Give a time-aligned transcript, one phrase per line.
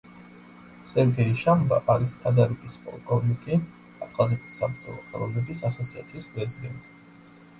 [0.93, 3.59] სერგეი შამბა არის თადარიგის პოლკოვნიკი,
[4.07, 7.37] აფხაზეთის საბრძოლო ხელოვნების ასოციაციის პრეზიდენტი.